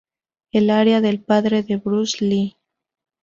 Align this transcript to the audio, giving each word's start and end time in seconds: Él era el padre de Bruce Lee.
Él 0.51 0.71
era 0.71 1.07
el 1.07 1.21
padre 1.23 1.61
de 1.61 1.77
Bruce 1.77 2.25
Lee. 2.25 2.57